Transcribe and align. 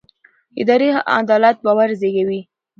اداري 0.61 0.89
عدالت 1.19 1.57
باور 1.65 1.89
زېږوي 2.01 2.41